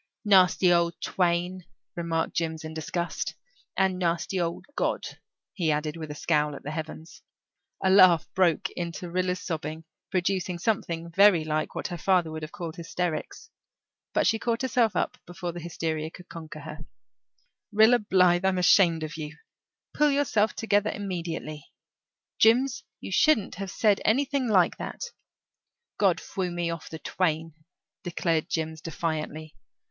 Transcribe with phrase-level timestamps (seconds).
[0.25, 1.63] "Nasty old twain,"
[1.95, 3.35] remarked Jims in disgust.
[3.77, 5.03] "And nasty old God,"
[5.53, 7.21] he added, with a scowl at the heavens.
[7.83, 12.51] A laugh broke into Rilla's sobbing, producing something very like what her father would have
[12.51, 13.51] called hysterics.
[14.11, 16.79] But she caught herself up before the hysteria could conquer her.
[17.71, 19.37] "Rilla Blythe, I'm ashamed of you.
[19.93, 21.69] Pull yourself together immediately.
[22.39, 25.03] Jims, you shouldn't have said anything like that."
[25.99, 27.53] "God frew me off the twain,"
[28.03, 29.55] declared Jims defiantly.